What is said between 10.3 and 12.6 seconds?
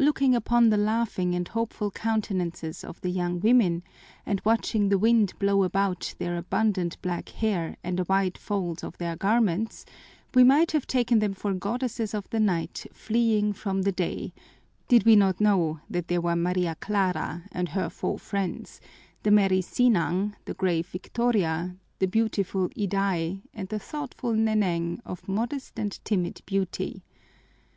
we might have taken them for goddesses of the